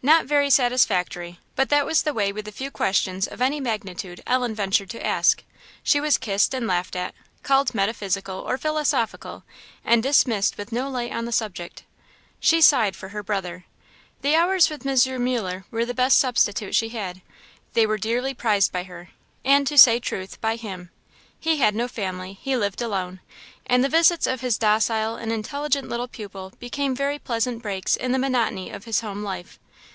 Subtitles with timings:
[0.00, 4.22] Not very satisfactory; but that was the way with the few questions of any magnitude
[4.28, 5.42] Ellen ventured to ask;
[5.82, 9.42] she was kissed and laughed at, called metaphysical or philosophical,
[9.84, 11.82] and dismissed with no light on the subject.
[12.38, 13.64] She sighed for her brother.
[14.22, 15.24] The hours with M.
[15.24, 17.20] Muller were the best substitute she had;
[17.74, 19.10] they were dearly prized by her,
[19.44, 20.90] and, to say truth, by him.
[21.40, 23.18] He had no family, he lived alone;
[23.66, 28.12] and the visits of his docile and intelligent little pupil became very pleasant breaks in
[28.12, 29.58] the monotony of his home life.